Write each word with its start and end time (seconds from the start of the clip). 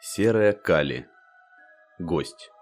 Серая 0.00 0.52
Кали. 0.52 1.08
Гость. 1.98 2.52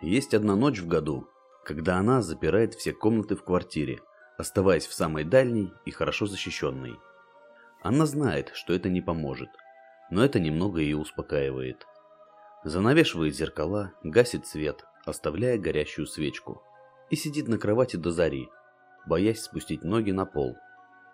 Есть 0.00 0.32
одна 0.32 0.56
ночь 0.56 0.78
в 0.78 0.88
году, 0.88 1.28
когда 1.66 1.98
она 1.98 2.22
запирает 2.22 2.72
все 2.72 2.94
комнаты 2.94 3.36
в 3.36 3.44
квартире, 3.44 4.00
оставаясь 4.38 4.86
в 4.86 4.94
самой 4.94 5.24
дальней 5.24 5.70
и 5.84 5.90
хорошо 5.90 6.24
защищенной. 6.24 6.98
Она 7.82 8.06
знает, 8.06 8.52
что 8.54 8.72
это 8.72 8.88
не 8.88 9.02
поможет, 9.02 9.50
но 10.10 10.24
это 10.24 10.40
немного 10.40 10.80
ее 10.80 10.96
успокаивает. 10.96 11.86
Занавешивает 12.64 13.36
зеркала, 13.36 13.92
гасит 14.02 14.46
свет, 14.46 14.86
оставляя 15.04 15.58
горящую 15.58 16.06
свечку, 16.06 16.62
и 17.10 17.16
сидит 17.16 17.48
на 17.48 17.58
кровати 17.58 17.96
до 17.96 18.12
зари, 18.12 18.48
боясь 19.04 19.42
спустить 19.42 19.84
ноги 19.84 20.10
на 20.10 20.24
пол, 20.24 20.56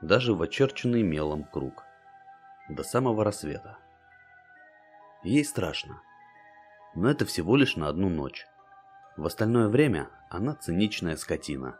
даже 0.00 0.34
в 0.34 0.42
очерченный 0.42 1.02
мелом 1.02 1.42
круг, 1.42 1.82
до 2.68 2.84
самого 2.84 3.24
рассвета. 3.24 3.79
Ей 5.22 5.44
страшно. 5.44 6.02
Но 6.94 7.10
это 7.10 7.26
всего 7.26 7.56
лишь 7.56 7.76
на 7.76 7.88
одну 7.88 8.08
ночь. 8.08 8.46
В 9.16 9.26
остальное 9.26 9.68
время 9.68 10.08
она 10.30 10.54
циничная 10.54 11.16
скотина. 11.16 11.78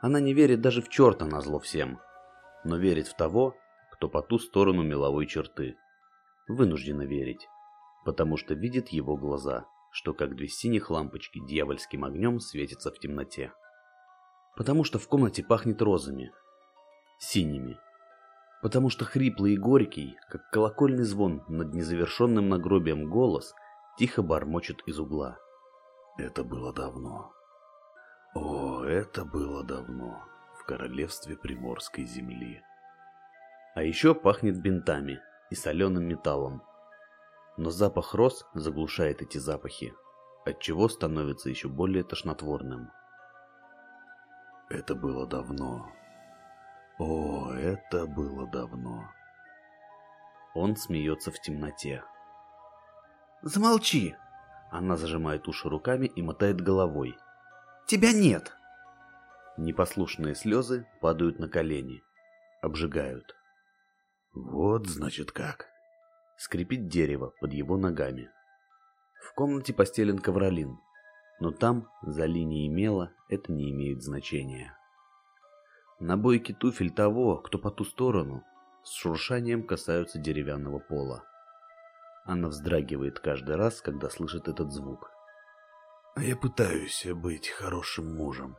Она 0.00 0.20
не 0.20 0.32
верит 0.32 0.60
даже 0.60 0.80
в 0.80 0.88
черта 0.88 1.24
на 1.24 1.40
зло 1.40 1.58
всем, 1.58 2.00
но 2.64 2.76
верит 2.76 3.08
в 3.08 3.16
того, 3.16 3.56
кто 3.92 4.08
по 4.08 4.22
ту 4.22 4.38
сторону 4.38 4.82
меловой 4.82 5.26
черты. 5.26 5.76
Вынуждена 6.46 7.02
верить, 7.02 7.48
потому 8.04 8.36
что 8.36 8.54
видит 8.54 8.88
его 8.88 9.16
глаза, 9.16 9.66
что 9.90 10.14
как 10.14 10.36
две 10.36 10.48
синих 10.48 10.90
лампочки 10.90 11.40
дьявольским 11.44 12.04
огнем 12.04 12.38
светятся 12.38 12.92
в 12.92 12.98
темноте. 12.98 13.52
Потому 14.56 14.84
что 14.84 14.98
в 15.00 15.08
комнате 15.08 15.42
пахнет 15.42 15.82
розами. 15.82 16.32
Синими 17.18 17.76
потому 18.62 18.90
что 18.90 19.04
хриплый 19.04 19.54
и 19.54 19.58
горький, 19.58 20.18
как 20.28 20.50
колокольный 20.50 21.04
звон 21.04 21.44
над 21.48 21.74
незавершенным 21.74 22.48
нагробием 22.48 23.08
голос, 23.08 23.54
тихо 23.98 24.22
бормочет 24.22 24.82
из 24.86 24.98
угла. 24.98 25.38
Это 26.18 26.42
было 26.42 26.72
давно. 26.72 27.32
О, 28.34 28.82
это 28.84 29.24
было 29.24 29.64
давно, 29.64 30.22
в 30.58 30.64
королевстве 30.64 31.36
Приморской 31.36 32.04
земли. 32.04 32.62
А 33.74 33.82
еще 33.82 34.14
пахнет 34.14 34.60
бинтами 34.60 35.20
и 35.50 35.54
соленым 35.54 36.04
металлом. 36.04 36.62
Но 37.56 37.70
запах 37.70 38.14
роз 38.14 38.44
заглушает 38.54 39.22
эти 39.22 39.38
запахи, 39.38 39.94
отчего 40.44 40.88
становится 40.88 41.48
еще 41.48 41.68
более 41.68 42.04
тошнотворным. 42.04 42.90
Это 44.68 44.94
было 44.94 45.26
давно, 45.26 45.90
о, 46.98 47.52
это 47.52 48.06
было 48.06 48.46
давно. 48.48 49.08
Он 50.54 50.76
смеется 50.76 51.30
в 51.30 51.40
темноте. 51.40 52.02
Замолчи! 53.42 54.16
Она 54.70 54.96
зажимает 54.96 55.46
уши 55.46 55.68
руками 55.68 56.06
и 56.06 56.22
мотает 56.22 56.60
головой. 56.60 57.16
Тебя 57.86 58.12
нет! 58.12 58.52
Непослушные 59.56 60.34
слезы 60.34 60.86
падают 61.00 61.38
на 61.38 61.48
колени. 61.48 62.02
Обжигают. 62.62 63.36
Вот 64.34 64.86
значит 64.86 65.32
как. 65.32 65.68
Скрипит 66.36 66.88
дерево 66.88 67.32
под 67.40 67.52
его 67.52 67.76
ногами. 67.76 68.30
В 69.20 69.34
комнате 69.34 69.72
постелен 69.72 70.18
ковролин, 70.18 70.78
но 71.40 71.50
там, 71.50 71.88
за 72.02 72.26
линией 72.26 72.68
мела, 72.68 73.12
это 73.28 73.52
не 73.52 73.70
имеет 73.70 74.02
значения. 74.02 74.77
Набойки 76.00 76.52
туфель 76.52 76.92
того, 76.92 77.38
кто 77.38 77.58
по 77.58 77.70
ту 77.70 77.84
сторону, 77.84 78.44
с 78.84 78.92
шуршанием 78.92 79.66
касаются 79.66 80.18
деревянного 80.18 80.78
пола. 80.78 81.24
Она 82.24 82.48
вздрагивает 82.48 83.18
каждый 83.18 83.56
раз, 83.56 83.80
когда 83.80 84.08
слышит 84.08 84.48
этот 84.48 84.70
звук. 84.72 85.10
А 86.14 86.22
я 86.22 86.36
пытаюсь 86.36 87.06
быть 87.14 87.48
хорошим 87.48 88.14
мужем. 88.14 88.56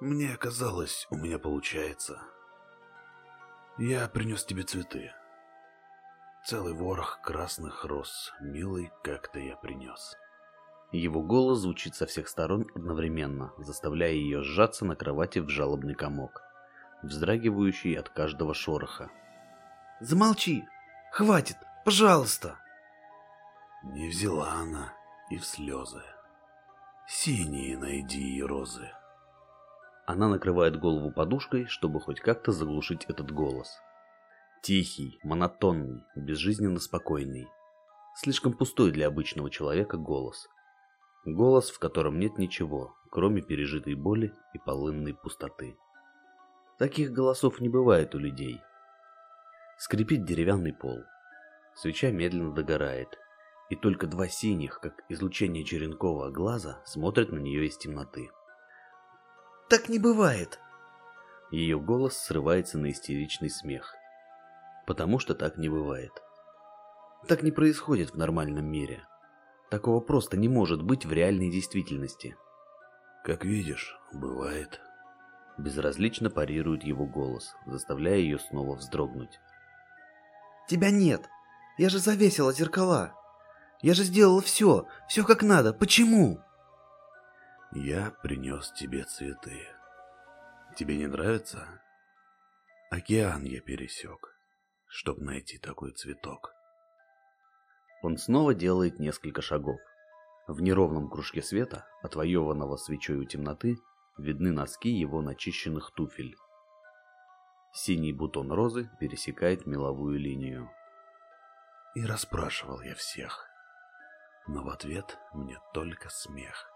Мне 0.00 0.36
казалось, 0.36 1.06
у 1.10 1.16
меня 1.16 1.38
получается. 1.38 2.20
Я 3.78 4.08
принес 4.08 4.44
тебе 4.44 4.62
цветы. 4.62 5.12
Целый 6.46 6.72
ворох 6.72 7.20
красных 7.22 7.84
роз, 7.84 8.32
милый, 8.40 8.90
как-то 9.04 9.38
я 9.38 9.56
принес. 9.56 10.16
Его 10.92 11.22
голос 11.22 11.60
звучит 11.60 11.94
со 11.94 12.06
всех 12.06 12.28
сторон 12.28 12.66
одновременно, 12.74 13.52
заставляя 13.58 14.12
ее 14.12 14.42
сжаться 14.42 14.84
на 14.84 14.96
кровати 14.96 15.38
в 15.38 15.48
жалобный 15.48 15.94
комок, 15.94 16.42
вздрагивающий 17.02 17.94
от 17.94 18.08
каждого 18.08 18.54
шороха. 18.54 19.10
«Замолчи! 20.00 20.64
Хватит! 21.12 21.56
Пожалуйста!» 21.84 22.58
Не 23.84 24.08
взяла 24.08 24.52
она 24.54 24.92
и 25.30 25.38
в 25.38 25.46
слезы. 25.46 26.02
Синие 27.06 27.78
найди 27.78 28.36
и 28.36 28.42
розы. 28.42 28.90
Она 30.06 30.28
накрывает 30.28 30.78
голову 30.78 31.12
подушкой, 31.12 31.66
чтобы 31.66 32.00
хоть 32.00 32.20
как-то 32.20 32.52
заглушить 32.52 33.04
этот 33.06 33.30
голос. 33.30 33.78
Тихий, 34.60 35.18
монотонный, 35.22 36.04
безжизненно 36.16 36.80
спокойный. 36.80 37.48
Слишком 38.16 38.52
пустой 38.52 38.90
для 38.90 39.06
обычного 39.06 39.50
человека 39.50 39.96
голос. 39.96 40.48
Голос, 41.24 41.70
в 41.70 41.78
котором 41.78 42.18
нет 42.18 42.38
ничего, 42.38 42.96
кроме 43.10 43.42
пережитой 43.42 43.94
боли 43.94 44.32
и 44.54 44.58
полынной 44.58 45.14
пустоты. 45.14 45.76
Таких 46.78 47.12
голосов 47.12 47.60
не 47.60 47.68
бывает 47.68 48.14
у 48.14 48.18
людей. 48.18 48.60
Скрипит 49.78 50.24
деревянный 50.24 50.72
пол. 50.72 51.04
Свеча 51.74 52.10
медленно 52.10 52.52
догорает, 52.52 53.18
и 53.68 53.76
только 53.76 54.06
два 54.06 54.28
синих, 54.28 54.80
как 54.80 55.04
излучение 55.10 55.64
черенкового 55.64 56.30
глаза, 56.30 56.82
смотрят 56.86 57.32
на 57.32 57.38
нее 57.38 57.66
из 57.66 57.76
темноты. 57.76 58.30
«Так 59.68 59.88
не 59.88 59.98
бывает!» 59.98 60.58
Ее 61.50 61.78
голос 61.78 62.16
срывается 62.16 62.78
на 62.78 62.90
истеричный 62.90 63.50
смех. 63.50 63.94
Потому 64.86 65.18
что 65.18 65.34
так 65.34 65.58
не 65.58 65.68
бывает. 65.68 66.12
Так 67.28 67.42
не 67.42 67.50
происходит 67.50 68.10
в 68.10 68.16
нормальном 68.16 68.66
мире. 68.66 69.04
Такого 69.70 70.00
просто 70.00 70.36
не 70.36 70.48
может 70.48 70.82
быть 70.82 71.06
в 71.06 71.12
реальной 71.12 71.50
действительности. 71.50 72.36
Как 73.24 73.44
видишь, 73.44 73.96
бывает. 74.12 74.80
Безразлично 75.58 76.28
парирует 76.28 76.82
его 76.82 77.06
голос, 77.06 77.54
заставляя 77.66 78.16
ее 78.16 78.38
снова 78.38 78.74
вздрогнуть. 78.74 79.38
Тебя 80.68 80.90
нет. 80.90 81.28
Я 81.78 81.88
же 81.88 81.98
завесила 81.98 82.52
зеркала. 82.52 83.14
Я 83.82 83.94
же 83.94 84.04
сделала 84.04 84.40
все, 84.42 84.86
все 85.08 85.24
как 85.24 85.42
надо. 85.42 85.72
Почему? 85.72 86.40
Я 87.72 88.10
принес 88.22 88.72
тебе 88.72 89.04
цветы. 89.04 89.66
Тебе 90.76 90.96
не 90.96 91.06
нравится? 91.06 91.80
Океан 92.90 93.44
я 93.44 93.60
пересек, 93.60 94.36
чтобы 94.86 95.22
найти 95.22 95.58
такой 95.58 95.92
цветок. 95.92 96.52
Он 98.02 98.16
снова 98.16 98.54
делает 98.54 98.98
несколько 98.98 99.42
шагов. 99.42 99.80
В 100.46 100.60
неровном 100.62 101.08
кружке 101.10 101.42
света, 101.42 101.86
отвоеванного 102.02 102.76
свечой 102.76 103.18
у 103.18 103.24
темноты, 103.24 103.78
видны 104.16 104.52
носки 104.52 104.88
его 104.88 105.20
начищенных 105.20 105.92
туфель. 105.92 106.36
Синий 107.72 108.12
бутон 108.12 108.50
розы 108.50 108.90
пересекает 108.98 109.66
меловую 109.66 110.18
линию. 110.18 110.70
И 111.94 112.04
расспрашивал 112.04 112.80
я 112.80 112.94
всех, 112.94 113.46
но 114.46 114.62
в 114.62 114.68
ответ 114.68 115.18
мне 115.32 115.58
только 115.72 116.08
смех. 116.08 116.70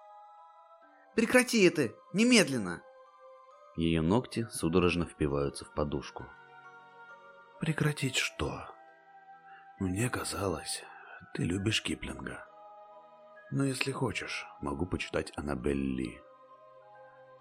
Прекрати 1.16 1.64
это! 1.64 1.94
Немедленно! 2.12 2.82
Ее 3.76 4.02
ногти 4.02 4.46
судорожно 4.52 5.04
впиваются 5.04 5.64
в 5.64 5.72
подушку. 5.72 6.26
Прекратить 7.60 8.16
что? 8.16 8.68
Мне 9.80 10.08
казалось, 10.08 10.84
ты 11.32 11.44
любишь 11.44 11.82
Киплинга. 11.82 12.44
Но 13.50 13.64
если 13.64 13.92
хочешь, 13.92 14.46
могу 14.60 14.86
почитать 14.86 15.32
Аннабель 15.36 15.76
Ли. 15.76 16.20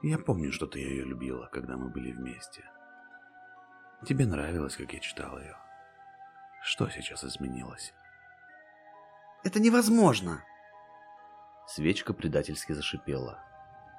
Я 0.02 0.18
помню, 0.20 0.52
что 0.52 0.68
ты 0.68 0.80
ее 0.80 1.06
любила, 1.06 1.48
когда 1.48 1.76
мы 1.76 1.90
были 1.90 2.12
вместе. 2.12 2.64
Тебе 4.06 4.26
нравилось, 4.26 4.76
как 4.76 4.94
я 4.94 5.00
читал 5.00 5.40
ее. 5.40 5.58
Что 6.62 6.90
сейчас 6.90 7.24
изменилось? 7.24 7.94
Это 9.44 9.60
невозможно. 9.60 10.44
Свечка 11.68 12.14
предательски 12.14 12.74
зашипела. 12.74 13.40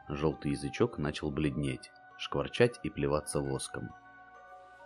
Желтый 0.09 0.53
язычок 0.53 0.99
начал 0.99 1.31
бледнеть, 1.31 1.91
шкварчать 2.19 2.79
и 2.83 2.91
плеваться 2.91 3.41
воском. 3.41 3.91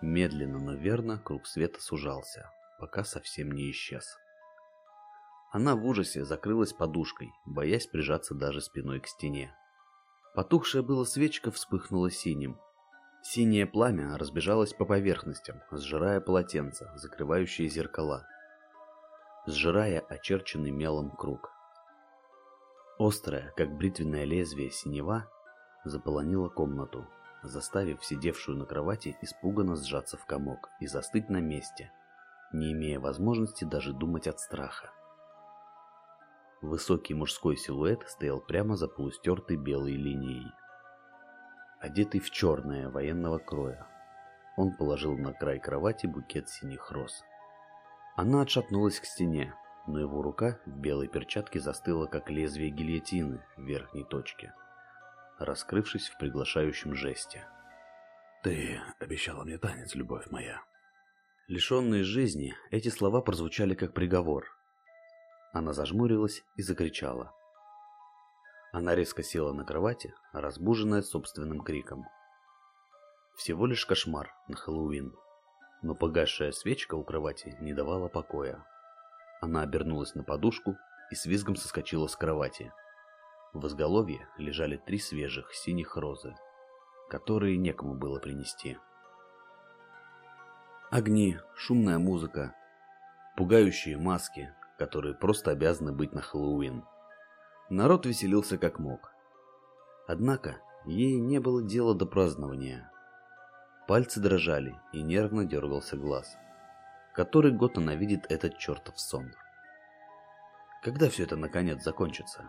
Медленно, 0.00 0.60
но 0.60 0.74
верно 0.74 1.18
круг 1.18 1.46
света 1.46 1.80
сужался, 1.80 2.50
пока 2.78 3.02
совсем 3.02 3.50
не 3.50 3.70
исчез. 3.72 4.16
Она 5.50 5.76
в 5.76 5.86
ужасе 5.86 6.24
закрылась 6.24 6.74
подушкой, 6.74 7.32
боясь 7.46 7.86
прижаться 7.86 8.34
даже 8.34 8.60
спиной 8.60 9.00
к 9.00 9.06
стене. 9.06 9.54
Потухшая 10.34 10.82
была 10.82 11.06
свечка 11.06 11.50
вспыхнула 11.50 12.10
синим. 12.10 12.58
Синее 13.22 13.66
пламя 13.66 14.16
разбежалось 14.18 14.74
по 14.74 14.84
поверхностям, 14.84 15.60
сжирая 15.70 16.20
полотенца, 16.20 16.92
закрывающие 16.96 17.68
зеркала. 17.68 18.26
сжирая 19.46 20.00
очерченный 20.00 20.70
мелом 20.70 21.10
круг. 21.10 21.50
Острая, 22.98 23.52
как 23.56 23.74
бритвенное 23.76 24.24
лезвие 24.24 24.70
синева, 24.70 25.30
заполонила 25.84 26.50
комнату, 26.50 27.06
заставив 27.42 28.04
сидевшую 28.04 28.58
на 28.58 28.66
кровати 28.66 29.16
испуганно 29.22 29.76
сжаться 29.76 30.18
в 30.18 30.26
комок 30.26 30.68
и 30.80 30.86
застыть 30.86 31.30
на 31.30 31.40
месте, 31.40 31.90
не 32.52 32.72
имея 32.72 33.00
возможности 33.00 33.64
даже 33.64 33.94
думать 33.94 34.26
от 34.26 34.38
страха. 34.40 34.90
Высокий 36.60 37.14
мужской 37.14 37.56
силуэт 37.56 38.08
стоял 38.08 38.40
прямо 38.40 38.76
за 38.76 38.88
полустертой 38.88 39.56
белой 39.56 39.92
линией. 39.92 40.52
Одетый 41.80 42.20
в 42.20 42.30
черное 42.30 42.90
военного 42.90 43.38
кроя, 43.38 43.86
он 44.56 44.72
положил 44.72 45.16
на 45.16 45.32
край 45.32 45.60
кровати 45.60 46.06
букет 46.06 46.48
синих 46.48 46.90
роз. 46.90 47.22
Она 48.16 48.42
отшатнулась 48.42 48.98
к 48.98 49.04
стене, 49.04 49.54
но 49.86 50.00
его 50.00 50.20
рука 50.20 50.58
в 50.66 50.76
белой 50.80 51.06
перчатке 51.06 51.60
застыла, 51.60 52.06
как 52.06 52.28
лезвие 52.28 52.70
гильотины 52.70 53.40
в 53.56 53.62
верхней 53.62 54.02
точке, 54.02 54.52
раскрывшись 55.38 56.08
в 56.08 56.18
приглашающем 56.18 56.96
жесте. 56.96 57.46
«Ты 58.42 58.80
обещала 58.98 59.44
мне 59.44 59.58
танец, 59.58 59.94
любовь 59.94 60.28
моя». 60.32 60.60
Лишенные 61.46 62.02
жизни, 62.02 62.56
эти 62.72 62.88
слова 62.88 63.20
прозвучали 63.20 63.74
как 63.74 63.94
приговор. 63.94 64.57
Она 65.52 65.72
зажмурилась 65.72 66.44
и 66.56 66.62
закричала. 66.62 67.32
Она 68.72 68.94
резко 68.94 69.22
села 69.22 69.52
на 69.52 69.64
кровати, 69.64 70.14
разбуженная 70.32 71.02
собственным 71.02 71.62
криком. 71.62 72.04
Всего 73.36 73.66
лишь 73.66 73.86
кошмар 73.86 74.34
на 74.46 74.56
Хэллоуин. 74.56 75.14
Но 75.80 75.94
погасшая 75.94 76.52
свечка 76.52 76.96
у 76.96 77.04
кровати 77.04 77.56
не 77.60 77.72
давала 77.72 78.08
покоя. 78.08 78.66
Она 79.40 79.62
обернулась 79.62 80.14
на 80.14 80.24
подушку 80.24 80.76
и 81.10 81.14
с 81.14 81.24
визгом 81.24 81.56
соскочила 81.56 82.08
с 82.08 82.16
кровати. 82.16 82.72
В 83.54 83.66
изголовье 83.66 84.28
лежали 84.36 84.76
три 84.76 84.98
свежих 84.98 85.54
синих 85.54 85.96
розы, 85.96 86.34
которые 87.08 87.56
некому 87.56 87.94
было 87.94 88.18
принести. 88.18 88.76
Огни, 90.90 91.38
шумная 91.54 91.98
музыка, 91.98 92.54
пугающие 93.36 93.96
маски, 93.96 94.54
которые 94.78 95.14
просто 95.14 95.50
обязаны 95.50 95.92
быть 95.92 96.12
на 96.12 96.22
Хэллоуин. 96.22 96.84
Народ 97.68 98.06
веселился 98.06 98.56
как 98.56 98.78
мог. 98.78 99.12
Однако 100.06 100.58
ей 100.86 101.18
не 101.20 101.40
было 101.40 101.62
дела 101.62 101.94
до 101.94 102.06
празднования. 102.06 102.90
Пальцы 103.86 104.20
дрожали 104.20 104.80
и 104.92 105.02
нервно 105.02 105.44
дергался 105.44 105.96
глаз. 105.96 106.36
Который 107.14 107.52
год 107.52 107.76
она 107.76 107.94
видит 107.94 108.30
этот 108.30 108.56
чертов 108.58 108.98
сон. 108.98 109.32
Когда 110.82 111.10
все 111.10 111.24
это 111.24 111.36
наконец 111.36 111.82
закончится? 111.82 112.44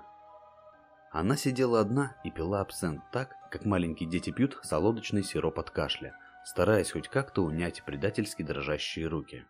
Она 1.11 1.35
сидела 1.35 1.79
одна 1.79 2.15
и 2.23 2.29
пила 2.29 2.61
абсент 2.61 3.01
так, 3.11 3.35
как 3.49 3.65
маленькие 3.65 4.07
дети 4.07 4.29
пьют 4.29 4.59
солодочный 4.61 5.23
сироп 5.23 5.57
от 5.57 5.71
кашля, 5.71 6.15
стараясь 6.45 6.91
хоть 6.91 7.07
как-то 7.07 7.41
унять 7.43 7.83
предательски 7.83 8.43
дрожащие 8.43 9.07
руки. 9.07 9.45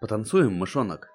«Потанцуем, 0.00 0.54
мышонок!» 0.54 1.13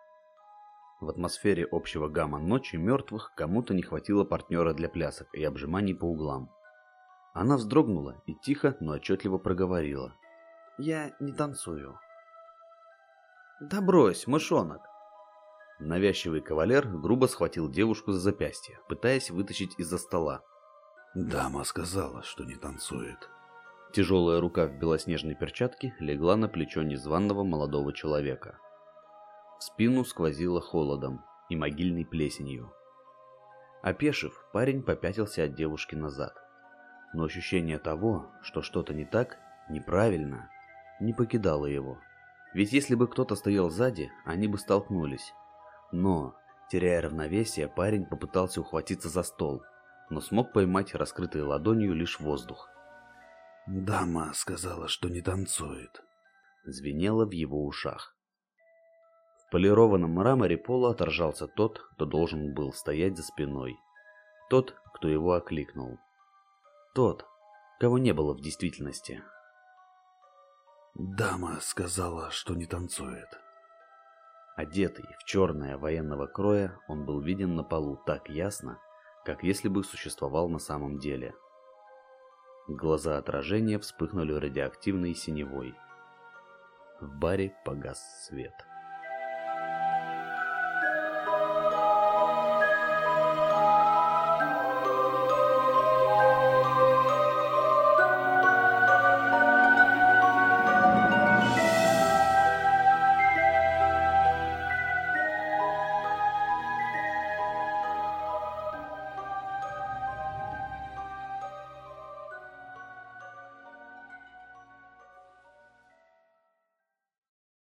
В 0.99 1.09
атмосфере 1.09 1.65
общего 1.71 2.09
гамма 2.09 2.39
ночи 2.39 2.75
мертвых 2.75 3.31
кому-то 3.35 3.73
не 3.73 3.81
хватило 3.81 4.25
партнера 4.25 4.73
для 4.73 4.89
плясок 4.89 5.27
и 5.33 5.43
обжиманий 5.43 5.95
по 5.95 6.05
углам. 6.05 6.49
Она 7.33 7.55
вздрогнула 7.55 8.21
и 8.25 8.35
тихо, 8.35 8.75
но 8.81 8.93
отчетливо 8.93 9.37
проговорила. 9.37 10.13
«Я 10.77 11.15
не 11.19 11.31
танцую». 11.31 11.97
«Да 13.61 13.81
брось, 13.81 14.27
мышонок!» 14.27 14.81
Навязчивый 15.79 16.41
кавалер 16.41 16.87
грубо 16.87 17.27
схватил 17.27 17.69
девушку 17.69 18.11
за 18.11 18.19
запястье, 18.19 18.79
пытаясь 18.89 19.29
вытащить 19.29 19.79
из-за 19.79 19.97
стола. 19.97 20.41
Дама 21.15 21.63
сказала, 21.63 22.23
что 22.23 22.43
не 22.43 22.55
танцует. 22.55 23.29
Тяжелая 23.93 24.41
рука 24.41 24.67
в 24.67 24.77
белоснежной 24.77 25.35
перчатке 25.35 25.95
легла 25.99 26.35
на 26.35 26.49
плечо 26.49 26.83
незваного 26.83 27.43
молодого 27.43 27.93
человека. 27.93 28.59
Спину 29.59 30.06
сквозило 30.06 30.61
холодом 30.61 31.21
и 31.50 31.56
могильной 31.57 32.06
плесенью. 32.06 32.73
Опешив, 33.81 34.33
парень 34.53 34.81
попятился 34.83 35.44
от 35.44 35.56
девушки 35.56 35.95
назад. 35.95 36.33
Но 37.13 37.25
ощущение 37.25 37.77
того, 37.77 38.31
что 38.41 38.61
что-то 38.61 38.94
не 38.94 39.03
так, 39.03 39.38
неправильно, 39.69 40.50
не 41.01 41.13
покидало 41.13 41.65
его. 41.65 41.97
Ведь 42.53 42.71
если 42.71 42.95
бы 42.95 43.07
кто-то 43.07 43.35
стоял 43.35 43.69
сзади, 43.69 44.09
они 44.25 44.47
бы 44.47 44.57
столкнулись. 44.57 45.33
Но, 45.91 46.35
теряя 46.69 47.01
равновесие, 47.01 47.67
парень 47.67 48.06
попытался 48.06 48.61
ухватиться 48.61 49.09
за 49.09 49.23
стол, 49.23 49.63
но 50.09 50.21
смог 50.21 50.53
поймать 50.53 50.95
раскрытой 50.95 51.41
ладонью 51.44 51.94
лишь 51.94 52.19
воздух. 52.19 52.69
«Дама 53.67 54.31
сказала, 54.33 54.88
что 54.88 55.09
не 55.09 55.21
танцует»,— 55.21 56.01
звенело 56.65 57.25
в 57.25 57.31
его 57.31 57.65
ушах. 57.65 58.15
В 59.49 59.51
полированном 59.51 60.11
мраморе 60.11 60.57
пола 60.57 60.91
отражался 60.91 61.47
тот, 61.47 61.79
кто 61.95 62.05
должен 62.05 62.53
был 62.53 62.71
стоять 62.71 63.17
за 63.17 63.23
спиной. 63.23 63.79
Тот, 64.47 64.75
кто 64.93 65.07
его 65.07 65.33
окликнул. 65.33 65.97
Тот, 66.93 67.25
кого 67.79 67.97
не 67.97 68.13
было 68.13 68.35
в 68.35 68.41
действительности. 68.41 69.23
«Дама 70.93 71.57
сказала, 71.61 72.29
что 72.29 72.53
не 72.53 72.67
танцует», 72.67 73.27
Одетый 74.55 75.05
в 75.17 75.23
черное 75.23 75.77
военного 75.77 76.27
кроя, 76.27 76.77
он 76.87 77.05
был 77.05 77.21
виден 77.21 77.55
на 77.55 77.63
полу 77.63 77.97
так 78.05 78.29
ясно, 78.29 78.77
как 79.23 79.41
если 79.41 79.67
бы 79.69 79.83
существовал 79.83 80.49
на 80.49 80.59
самом 80.59 80.99
деле. 80.99 81.33
Глаза 82.67 83.17
отражения 83.17 83.79
вспыхнули 83.79 84.33
радиоактивной 84.33 85.15
синевой. 85.15 85.73
В 86.99 87.17
баре 87.17 87.55
погас 87.63 87.99
свет. 88.27 88.53